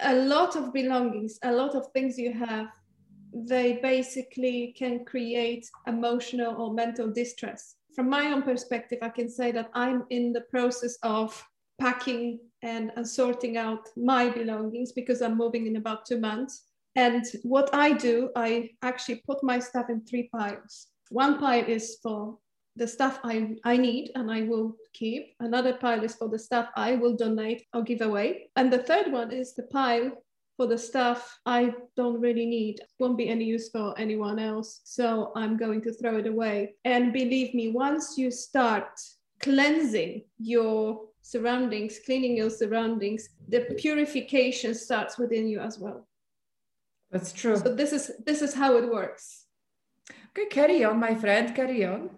A 0.00 0.14
lot 0.14 0.56
of 0.56 0.72
belongings, 0.72 1.38
a 1.42 1.52
lot 1.52 1.74
of 1.74 1.86
things 1.92 2.18
you 2.18 2.32
have, 2.32 2.68
they 3.32 3.78
basically 3.82 4.74
can 4.76 5.04
create 5.04 5.64
emotional 5.86 6.60
or 6.60 6.74
mental 6.74 7.08
distress. 7.08 7.76
From 7.94 8.10
my 8.10 8.32
own 8.32 8.42
perspective, 8.42 8.98
I 9.00 9.10
can 9.10 9.30
say 9.30 9.52
that 9.52 9.70
I'm 9.74 10.04
in 10.10 10.32
the 10.32 10.42
process 10.42 10.98
of 11.02 11.28
packing 11.80 12.40
and, 12.62 12.90
and 12.96 13.06
sorting 13.06 13.56
out 13.56 13.88
my 13.96 14.28
belongings 14.28 14.92
because 14.92 15.22
I'm 15.22 15.36
moving 15.36 15.66
in 15.66 15.76
about 15.76 16.04
two 16.04 16.18
months. 16.18 16.64
And 16.96 17.24
what 17.42 17.70
I 17.72 17.92
do, 17.92 18.30
I 18.34 18.70
actually 18.82 19.22
put 19.26 19.44
my 19.44 19.58
stuff 19.60 19.86
in 19.88 20.00
three 20.00 20.28
piles. 20.34 20.88
One 21.10 21.38
pile 21.38 21.64
is 21.64 21.98
for 22.02 22.38
the 22.74 22.88
stuff 22.88 23.20
I, 23.22 23.56
I 23.64 23.76
need 23.76 24.10
and 24.14 24.30
I 24.30 24.42
will 24.42 24.76
keep. 24.98 25.34
Another 25.40 25.74
pile 25.74 26.02
is 26.02 26.14
for 26.14 26.28
the 26.28 26.38
stuff 26.38 26.68
I 26.76 26.96
will 26.96 27.16
donate 27.16 27.66
or 27.74 27.82
give 27.82 28.00
away. 28.00 28.50
And 28.56 28.72
the 28.72 28.84
third 28.90 29.12
one 29.12 29.30
is 29.32 29.54
the 29.54 29.64
pile 29.64 30.10
for 30.56 30.66
the 30.66 30.78
stuff 30.78 31.38
I 31.44 31.74
don't 31.96 32.20
really 32.20 32.46
need, 32.46 32.80
won't 32.98 33.18
be 33.18 33.28
any 33.28 33.44
use 33.44 33.68
for 33.70 33.94
anyone 33.98 34.38
else. 34.38 34.80
So 34.84 35.32
I'm 35.36 35.56
going 35.56 35.82
to 35.82 35.92
throw 35.92 36.16
it 36.16 36.26
away. 36.26 36.74
And 36.84 37.12
believe 37.12 37.54
me, 37.54 37.68
once 37.68 38.16
you 38.16 38.30
start 38.30 38.88
cleansing 39.40 40.24
your 40.38 41.02
surroundings, 41.20 42.00
cleaning 42.06 42.36
your 42.36 42.50
surroundings, 42.50 43.28
the 43.48 43.60
purification 43.76 44.74
starts 44.74 45.18
within 45.18 45.46
you 45.46 45.60
as 45.60 45.78
well. 45.78 46.08
That's 47.10 47.32
true. 47.32 47.56
So 47.56 47.74
this 47.74 47.92
is 47.92 48.12
this 48.24 48.42
is 48.42 48.54
how 48.54 48.76
it 48.76 48.90
works. 48.90 49.44
Okay, 50.30 50.46
carry 50.46 50.84
on, 50.84 50.98
my 50.98 51.14
friend, 51.14 51.54
carry 51.54 51.84
on. 51.84 52.10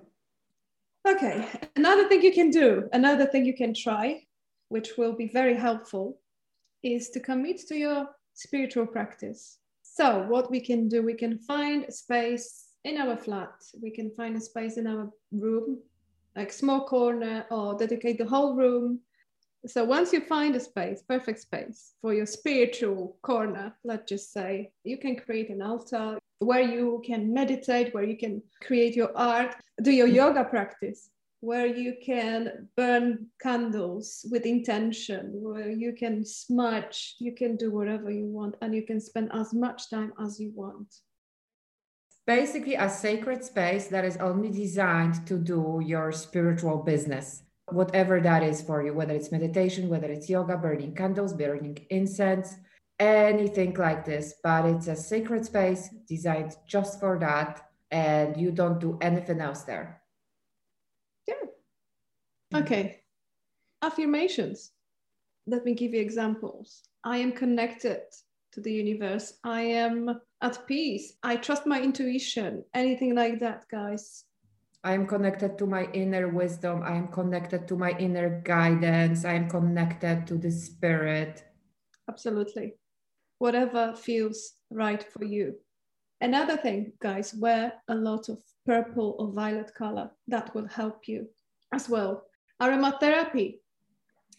Okay, 1.12 1.48
another 1.74 2.06
thing 2.06 2.20
you 2.20 2.32
can 2.32 2.50
do, 2.50 2.86
another 2.92 3.24
thing 3.24 3.46
you 3.46 3.54
can 3.54 3.72
try, 3.72 4.26
which 4.68 4.98
will 4.98 5.14
be 5.14 5.28
very 5.28 5.54
helpful, 5.54 6.20
is 6.82 7.08
to 7.10 7.20
commit 7.20 7.60
to 7.68 7.76
your 7.76 8.08
spiritual 8.34 8.86
practice. 8.86 9.58
So, 9.82 10.26
what 10.28 10.50
we 10.50 10.60
can 10.60 10.86
do, 10.86 11.02
we 11.02 11.14
can 11.14 11.38
find 11.38 11.84
a 11.84 11.92
space 11.92 12.66
in 12.84 12.98
our 12.98 13.16
flat, 13.16 13.54
we 13.80 13.90
can 13.90 14.10
find 14.10 14.36
a 14.36 14.40
space 14.40 14.76
in 14.76 14.86
our 14.86 15.08
room, 15.32 15.78
like 16.36 16.52
small 16.52 16.86
corner, 16.86 17.46
or 17.50 17.74
dedicate 17.78 18.18
the 18.18 18.26
whole 18.26 18.54
room. 18.54 19.00
So, 19.66 19.84
once 19.84 20.12
you 20.12 20.20
find 20.20 20.54
a 20.56 20.60
space, 20.60 21.02
perfect 21.08 21.40
space 21.40 21.94
for 22.02 22.12
your 22.12 22.26
spiritual 22.26 23.16
corner, 23.22 23.74
let's 23.82 24.10
just 24.10 24.30
say, 24.30 24.72
you 24.84 24.98
can 24.98 25.16
create 25.16 25.48
an 25.48 25.62
altar 25.62 26.18
where 26.40 26.62
you 26.62 27.02
can 27.04 27.32
meditate, 27.32 27.92
where 27.94 28.04
you 28.04 28.16
can 28.16 28.42
create 28.62 28.94
your 28.94 29.16
art, 29.16 29.56
do 29.82 29.90
your 29.90 30.06
yoga 30.06 30.44
practice, 30.44 31.10
where 31.40 31.66
you 31.66 31.94
can 32.04 32.68
burn 32.76 33.26
candles 33.40 34.26
with 34.30 34.44
intention, 34.44 35.30
where 35.34 35.70
you 35.70 35.92
can 35.92 36.24
smudge, 36.24 37.16
you 37.18 37.34
can 37.34 37.56
do 37.56 37.70
whatever 37.70 38.10
you 38.10 38.26
want, 38.26 38.56
and 38.60 38.74
you 38.74 38.82
can 38.82 39.00
spend 39.00 39.30
as 39.32 39.52
much 39.52 39.90
time 39.90 40.12
as 40.24 40.40
you 40.40 40.52
want. 40.54 40.94
Basically, 42.26 42.74
a 42.74 42.90
sacred 42.90 43.42
space 43.42 43.86
that 43.88 44.04
is 44.04 44.16
only 44.18 44.50
designed 44.50 45.26
to 45.26 45.38
do 45.38 45.80
your 45.84 46.12
spiritual 46.12 46.78
business, 46.78 47.42
whatever 47.70 48.20
that 48.20 48.42
is 48.42 48.60
for 48.60 48.84
you, 48.84 48.92
whether 48.92 49.14
it's 49.14 49.32
meditation, 49.32 49.88
whether 49.88 50.08
it's 50.08 50.28
yoga, 50.28 50.56
burning 50.56 50.94
candles, 50.94 51.32
burning 51.32 51.78
incense, 51.90 52.56
anything 52.98 53.74
like 53.74 54.04
this, 54.04 54.34
but 54.42 54.64
it's 54.64 54.88
a 54.88 54.96
sacred 54.96 55.44
space 55.44 55.88
designed 56.06 56.56
just 56.66 57.00
for 57.00 57.18
that, 57.18 57.68
and 57.90 58.36
you 58.36 58.50
don't 58.50 58.80
do 58.80 58.98
anything 59.00 59.40
else 59.40 59.62
there. 59.62 60.02
Yeah. 61.26 61.34
Mm. 62.52 62.62
Okay. 62.62 63.00
Affirmations. 63.82 64.72
Let 65.46 65.64
me 65.64 65.74
give 65.74 65.94
you 65.94 66.00
examples. 66.00 66.82
I 67.04 67.18
am 67.18 67.32
connected 67.32 68.02
to 68.52 68.60
the 68.60 68.72
universe. 68.72 69.34
I 69.44 69.62
am 69.62 70.20
at 70.42 70.66
peace. 70.66 71.14
I 71.22 71.36
trust 71.36 71.66
my 71.66 71.80
intuition. 71.80 72.64
Anything 72.74 73.14
like 73.14 73.38
that, 73.40 73.64
guys. 73.70 74.24
I 74.84 74.94
am 74.94 75.06
connected 75.06 75.58
to 75.58 75.66
my 75.66 75.84
inner 75.92 76.28
wisdom. 76.28 76.82
I 76.82 76.96
am 76.96 77.08
connected 77.08 77.66
to 77.68 77.76
my 77.76 77.90
inner 77.98 78.42
guidance. 78.44 79.24
I 79.24 79.34
am 79.34 79.48
connected 79.48 80.26
to 80.26 80.34
the 80.36 80.50
spirit. 80.50 81.44
Absolutely 82.08 82.74
whatever 83.38 83.94
feels 83.94 84.52
right 84.70 85.02
for 85.12 85.24
you. 85.24 85.54
Another 86.20 86.56
thing, 86.56 86.92
guys, 87.00 87.34
wear 87.34 87.72
a 87.88 87.94
lot 87.94 88.28
of 88.28 88.42
purple 88.66 89.16
or 89.18 89.32
violet 89.32 89.72
color. 89.74 90.10
That 90.26 90.54
will 90.54 90.66
help 90.66 91.06
you 91.06 91.28
as 91.72 91.88
well. 91.88 92.24
Aromatherapy 92.60 93.58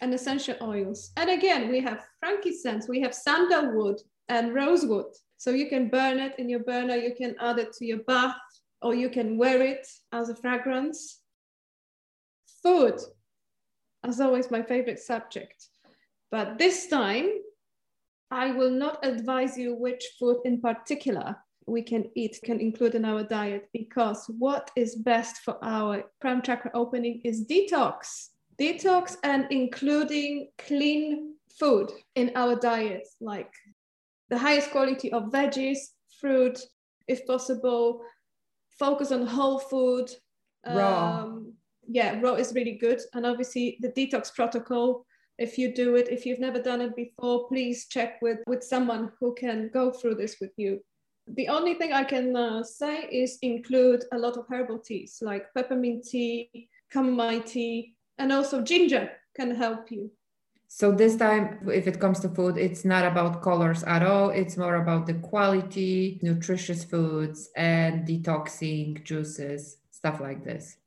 and 0.01 0.13
essential 0.13 0.55
oils. 0.61 1.11
And 1.17 1.29
again, 1.29 1.69
we 1.69 1.79
have 1.81 2.05
frankincense, 2.19 2.87
we 2.87 3.01
have 3.01 3.13
sandalwood 3.13 4.01
and 4.27 4.53
rosewood. 4.53 5.13
So 5.37 5.51
you 5.51 5.69
can 5.69 5.89
burn 5.89 6.19
it 6.19 6.35
in 6.37 6.49
your 6.49 6.59
burner, 6.59 6.95
you 6.95 7.15
can 7.15 7.35
add 7.39 7.59
it 7.59 7.73
to 7.73 7.85
your 7.85 7.99
bath, 7.99 8.35
or 8.81 8.93
you 8.93 9.09
can 9.09 9.37
wear 9.37 9.61
it 9.61 9.87
as 10.11 10.29
a 10.29 10.35
fragrance. 10.35 11.21
Food, 12.61 12.99
as 14.03 14.19
always, 14.19 14.51
my 14.51 14.61
favorite 14.61 14.99
subject. 14.99 15.67
But 16.29 16.57
this 16.57 16.87
time, 16.87 17.29
I 18.31 18.51
will 18.51 18.71
not 18.71 19.05
advise 19.05 19.57
you 19.57 19.75
which 19.75 20.03
food 20.19 20.41
in 20.45 20.61
particular 20.61 21.35
we 21.65 21.81
can 21.81 22.09
eat, 22.15 22.39
can 22.43 22.59
include 22.59 22.95
in 22.95 23.05
our 23.05 23.23
diet, 23.23 23.69
because 23.73 24.25
what 24.37 24.71
is 24.75 24.95
best 24.95 25.37
for 25.37 25.57
our 25.63 26.03
prime 26.19 26.41
chakra 26.41 26.71
opening 26.73 27.21
is 27.23 27.45
detox. 27.45 28.29
Detox 28.59 29.17
and 29.23 29.47
including 29.51 30.49
clean 30.57 31.35
food 31.59 31.91
in 32.15 32.31
our 32.35 32.55
diet, 32.55 33.07
like 33.21 33.53
the 34.29 34.37
highest 34.37 34.71
quality 34.71 35.11
of 35.11 35.31
veggies, 35.31 35.79
fruit, 36.19 36.59
if 37.07 37.25
possible, 37.25 38.01
focus 38.77 39.11
on 39.11 39.25
whole 39.25 39.59
food. 39.59 40.09
Raw. 40.67 41.21
Um, 41.21 41.53
yeah, 41.87 42.19
raw 42.19 42.33
is 42.33 42.53
really 42.53 42.77
good. 42.77 42.99
And 43.13 43.25
obviously, 43.25 43.77
the 43.81 43.89
detox 43.89 44.33
protocol 44.33 45.05
if 45.39 45.57
you 45.57 45.73
do 45.73 45.95
it 45.95 46.09
if 46.09 46.25
you've 46.25 46.39
never 46.39 46.61
done 46.61 46.81
it 46.81 46.95
before 46.95 47.47
please 47.47 47.87
check 47.87 48.21
with 48.21 48.39
with 48.45 48.63
someone 48.63 49.11
who 49.19 49.33
can 49.33 49.69
go 49.73 49.91
through 49.91 50.15
this 50.15 50.35
with 50.41 50.51
you. 50.57 50.79
The 51.27 51.47
only 51.47 51.75
thing 51.75 51.93
i 51.93 52.03
can 52.03 52.35
uh, 52.35 52.63
say 52.63 52.95
is 53.23 53.39
include 53.41 54.03
a 54.11 54.17
lot 54.17 54.37
of 54.37 54.45
herbal 54.49 54.79
teas 54.79 55.19
like 55.21 55.53
peppermint 55.55 56.05
tea 56.05 56.69
chamomile 56.91 57.41
tea 57.41 57.95
and 58.17 58.31
also 58.31 58.61
ginger 58.61 59.11
can 59.35 59.55
help 59.55 59.91
you. 59.91 60.11
So 60.67 60.91
this 60.91 61.15
time 61.15 61.67
if 61.73 61.87
it 61.87 61.99
comes 61.99 62.19
to 62.19 62.29
food 62.29 62.57
it's 62.57 62.83
not 62.83 63.05
about 63.05 63.41
colors 63.41 63.83
at 63.83 64.03
all. 64.03 64.29
It's 64.29 64.57
more 64.57 64.75
about 64.75 65.07
the 65.07 65.15
quality 65.15 66.19
nutritious 66.21 66.83
foods 66.83 67.49
and 67.55 68.07
detoxing 68.07 69.03
juices 69.03 69.77
stuff 69.91 70.19
like 70.21 70.43
this 70.43 70.77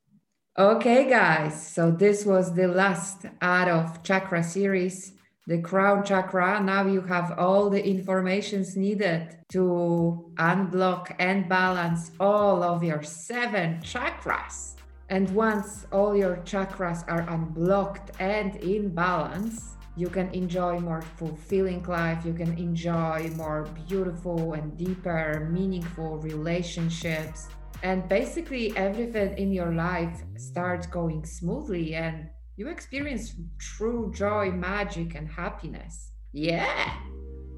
Okay, 0.59 1.09
guys, 1.09 1.67
so 1.67 1.91
this 1.91 2.27
was 2.27 2.53
the 2.53 2.69
last 2.69 3.25
out 3.41 3.71
of 3.71 4.03
chakra 4.03 4.45
series, 4.45 5.15
the 5.47 5.59
crown 5.63 6.05
chakra. 6.05 6.63
Now 6.63 6.87
you 6.87 7.01
have 7.01 7.39
all 7.39 7.71
the 7.71 7.83
informations 7.83 8.77
needed 8.77 9.35
to 9.53 10.31
unblock 10.37 11.17
and 11.19 11.49
balance 11.49 12.11
all 12.21 12.63
of 12.63 12.85
your 12.85 13.03
seven 13.03 13.81
chakras. 13.81 14.75
And 15.09 15.31
once 15.31 15.87
all 15.91 16.15
your 16.15 16.37
chakras 16.45 17.03
are 17.09 17.25
unblocked 17.31 18.11
and 18.21 18.57
in 18.57 18.95
balance, 18.95 19.79
you 19.97 20.09
can 20.09 20.29
enjoy 20.35 20.79
more 20.81 21.03
fulfilling 21.17 21.83
life 21.85 22.25
you 22.25 22.33
can 22.33 22.57
enjoy 22.57 23.31
more 23.37 23.65
beautiful 23.87 24.55
and 24.55 24.75
deeper 24.79 25.47
meaningful 25.53 26.17
relationships 26.21 27.49
and 27.83 28.09
basically 28.09 28.77
everything 28.77 29.37
in 29.37 29.53
your 29.53 29.73
life 29.75 30.23
starts 30.37 30.87
going 30.87 31.25
smoothly 31.25 31.95
and 31.95 32.29
you 32.57 32.69
experience 32.69 33.35
true 33.59 34.13
joy 34.15 34.51
magic 34.51 35.15
and 35.15 35.29
happiness. 35.29 36.13
Yeah. 36.33 36.95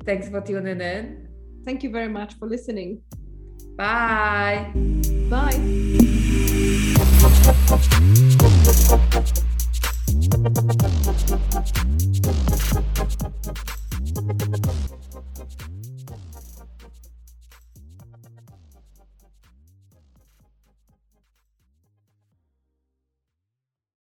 Thanks 0.04 0.28
for 0.28 0.40
tuning 0.40 0.80
in. 0.80 1.28
Thank 1.64 1.82
you 1.82 1.90
very 1.90 2.08
much 2.08 2.34
for 2.34 2.46
listening. 2.48 3.02
Bye. 3.76 4.72
Bye 5.30 5.84